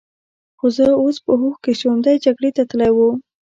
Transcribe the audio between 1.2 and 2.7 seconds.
په هوښ کې شوم، دی جګړې ته